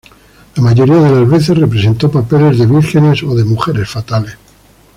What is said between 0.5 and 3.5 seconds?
La mayoría de las veces representó papeles de vírgenes o de